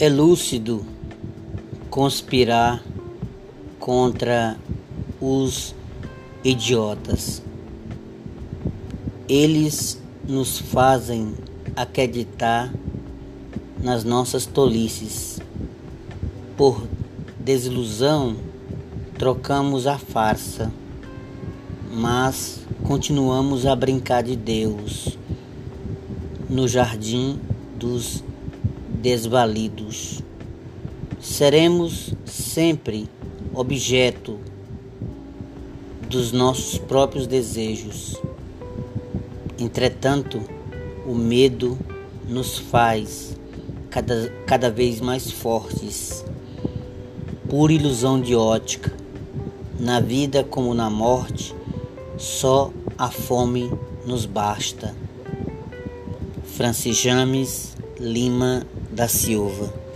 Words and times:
É 0.00 0.08
lúcido 0.08 0.86
conspirar 1.90 2.84
contra 3.80 4.56
os 5.20 5.74
idiotas. 6.44 7.42
Eles 9.28 10.00
nos 10.24 10.60
fazem 10.60 11.34
acreditar 11.74 12.72
nas 13.82 14.04
nossas 14.04 14.46
tolices. 14.46 15.40
Por 16.56 16.86
desilusão, 17.40 18.36
trocamos 19.18 19.88
a 19.88 19.98
farsa, 19.98 20.72
mas 21.92 22.60
continuamos 22.84 23.66
a 23.66 23.74
brincar 23.74 24.22
de 24.22 24.36
Deus 24.36 25.18
no 26.48 26.68
jardim 26.68 27.40
dos 27.76 28.22
desvalidos. 29.00 30.22
Seremos 31.20 32.14
sempre 32.24 33.08
objeto 33.54 34.38
dos 36.08 36.32
nossos 36.32 36.78
próprios 36.78 37.26
desejos. 37.26 38.20
Entretanto, 39.58 40.40
o 41.06 41.14
medo 41.14 41.78
nos 42.28 42.58
faz 42.58 43.36
cada, 43.90 44.28
cada 44.46 44.70
vez 44.70 45.00
mais 45.00 45.30
fortes. 45.30 46.24
Pura 47.48 47.72
ilusão 47.72 48.20
de 48.20 48.34
ótica. 48.34 48.92
Na 49.78 50.00
vida 50.00 50.42
como 50.42 50.74
na 50.74 50.90
morte, 50.90 51.54
só 52.16 52.72
a 52.96 53.08
fome 53.10 53.70
nos 54.04 54.26
basta. 54.26 54.94
Francis 56.44 56.96
James 56.96 57.77
Lima 58.00 58.64
da 58.90 59.08
Silva 59.08 59.87